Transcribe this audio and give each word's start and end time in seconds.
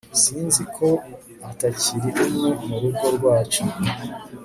sinzi 0.21 0.63
ko 0.75 0.87
atakiri 1.49 2.09
umwe 2.23 2.49
murugo 2.67 3.05
rwacu 3.17 3.63